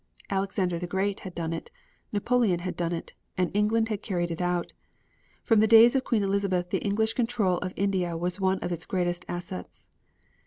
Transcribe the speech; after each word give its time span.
Alexander 0.31 0.79
the 0.79 0.87
Great 0.87 1.19
had 1.19 1.35
done 1.35 1.53
it. 1.53 1.69
Napoleon 2.11 2.61
had 2.61 2.75
done 2.75 2.91
it, 2.91 3.13
and 3.37 3.51
England 3.53 3.89
had 3.89 4.01
carried 4.01 4.31
it 4.31 4.41
out. 4.41 4.73
From 5.43 5.59
the 5.59 5.67
days 5.67 5.95
of 5.95 6.03
Queen 6.03 6.23
Elizabeth 6.23 6.71
the 6.71 6.81
English 6.83 7.13
control 7.13 7.59
of 7.59 7.71
India 7.75 8.17
was 8.17 8.41
one 8.41 8.57
of 8.63 8.71
its 8.71 8.87
greatest 8.87 9.23
assets. 9.27 9.85